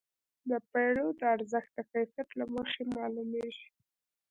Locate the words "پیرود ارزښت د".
0.71-1.79